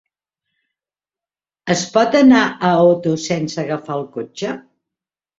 [1.73, 4.55] Es pot anar a Otos sense agafar el cotxe?